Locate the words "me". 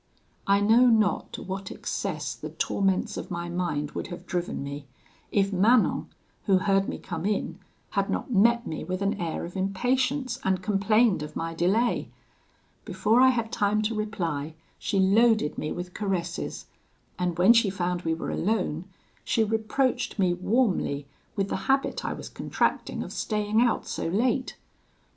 4.63-4.87, 6.89-6.97, 8.65-8.83, 15.59-15.71, 20.17-20.33